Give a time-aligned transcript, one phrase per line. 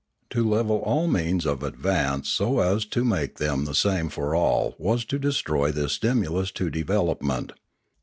[0.31, 4.73] To level all means of advance so as to make them the same for all
[4.79, 7.53] was to destroy this stimulus to development.